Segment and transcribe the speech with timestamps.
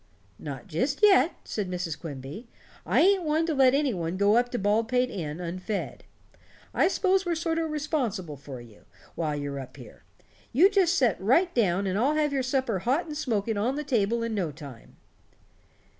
[0.39, 1.95] "Not just yet," said Mrs.
[1.99, 2.47] Quimby.
[2.87, 6.05] "I ain't one to let anybody go up to Baldpate Inn unfed.
[6.73, 10.01] I 'spose we're sort o' responsible for you, while you're up here.
[10.53, 13.83] You just set right down and I'll have your supper hot and smoking on the
[13.83, 14.95] table in no time."